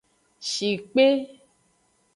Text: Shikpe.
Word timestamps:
Shikpe. 0.51 1.07